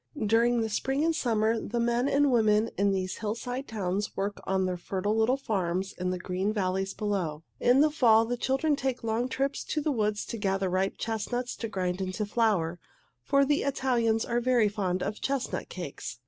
[0.25, 4.75] During spring and summer the men and women in these hillside towns work on their
[4.75, 7.43] fertile little farms in the green valleys below.
[7.59, 11.55] In the fall the children take long trips to the woods to gather ripe chestnuts
[11.57, 12.79] to grind into flour,
[13.21, 16.17] for the Italians are very fond of chestnut cakes.